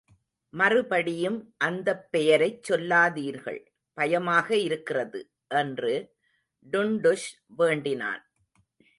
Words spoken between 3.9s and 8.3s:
பயமாக இருக்கிறது! என்று டுன்டுஷ் வேண்டினான்.